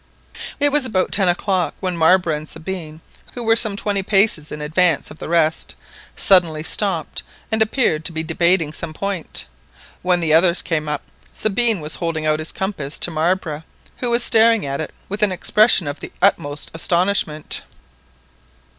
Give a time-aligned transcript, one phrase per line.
[0.59, 3.01] It was about ten o'clock when Marbre and Sabine,
[3.35, 5.75] who were some twenty paces in advance of the rest,
[6.15, 9.45] suddenly stopped and appeared to be debating some point.
[10.01, 11.03] When the others came up,
[11.35, 13.63] Sabine was holding out his compass to Marbre,
[13.97, 17.61] who was staring at it with an expression of the utmost astonishment.